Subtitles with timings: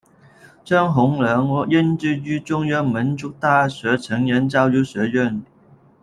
[0.65, 5.43] 张宏良任职于中央民族大学成人教育学院。